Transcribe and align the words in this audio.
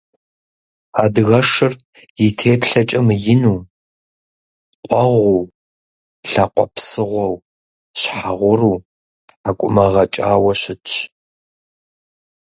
Адыгэшыр 1.03 1.73
и 2.25 2.27
теплъэкӀэ 2.37 2.99
мыину, 3.05 3.57
къуэгъуу, 4.89 5.43
лъакъуэ 6.29 6.65
псыгъуэу, 6.73 7.35
щхьэ 7.99 8.31
гъуру, 8.39 8.77
тхьэкӀумэ 9.27 9.85
гъэкӀауэ 9.93 10.53
щытщ. 10.61 10.93